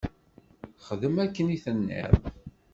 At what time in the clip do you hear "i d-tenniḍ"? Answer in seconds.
1.49-2.13